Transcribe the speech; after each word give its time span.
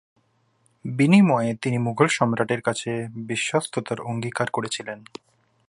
বিনিময়ে, 0.85 1.55
তিনি 1.55 1.77
মুঘল 1.77 2.07
সম্রাটের 2.07 2.61
কাছে 2.61 2.91
বিশ্বস্ততার 3.27 3.99
অঙ্গীকার 4.01 4.47
করেছিলেন। 4.51 4.99